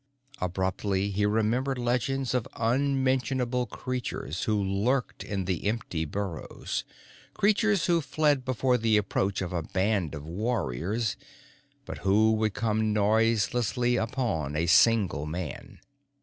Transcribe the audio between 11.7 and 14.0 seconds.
but who would come noiselessly